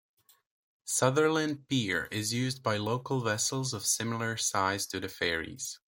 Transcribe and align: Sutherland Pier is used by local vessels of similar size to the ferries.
Sutherland 0.83 1.67
Pier 1.67 2.07
is 2.09 2.33
used 2.33 2.63
by 2.63 2.75
local 2.77 3.21
vessels 3.21 3.71
of 3.71 3.85
similar 3.85 4.35
size 4.35 4.87
to 4.87 4.99
the 4.99 5.07
ferries. 5.09 5.77